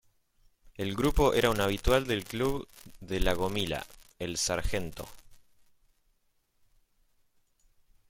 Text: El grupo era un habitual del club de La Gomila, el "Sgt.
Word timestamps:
El 0.77 0.95
grupo 0.95 1.35
era 1.35 1.51
un 1.51 1.61
habitual 1.61 2.07
del 2.07 2.25
club 2.25 2.67
de 3.01 3.19
La 3.19 3.35
Gomila, 3.35 3.85
el 4.17 4.35
"Sgt. 4.35 5.01